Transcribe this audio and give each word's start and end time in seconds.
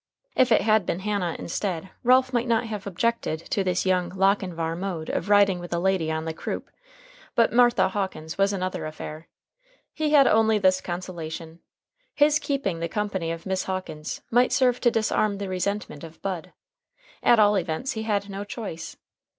If 0.35 0.51
it 0.51 0.61
had 0.61 0.87
been 0.87 1.01
Hannah 1.01 1.35
instead, 1.37 1.91
Ralph 2.01 2.33
might 2.33 2.47
not 2.47 2.65
have 2.65 2.87
objected 2.87 3.41
to 3.51 3.63
this 3.63 3.85
"young 3.85 4.09
Lochinvar" 4.09 4.75
mode 4.75 5.09
of 5.09 5.29
riding 5.29 5.59
with 5.59 5.71
a 5.73 5.77
lady 5.77 6.11
on 6.11 6.25
"the 6.25 6.33
croup," 6.33 6.71
but 7.35 7.53
Martha 7.53 7.87
Hawkins 7.87 8.35
was 8.35 8.51
another 8.51 8.87
affair. 8.87 9.27
He 9.93 10.09
had 10.09 10.25
only 10.25 10.57
this 10.57 10.81
consolation; 10.81 11.59
his 12.15 12.39
keeping 12.39 12.79
the 12.79 12.89
company 12.89 13.29
of 13.31 13.45
Miss 13.45 13.65
Hawkins 13.65 14.21
might 14.31 14.51
serve 14.51 14.81
to 14.81 14.89
disarm 14.89 15.37
the 15.37 15.47
resentment 15.49 16.03
of 16.03 16.19
Bud. 16.23 16.51
At 17.21 17.37
all 17.37 17.55
events, 17.55 17.91
he 17.91 18.01
had 18.01 18.27
no 18.27 18.43
choice. 18.43 18.97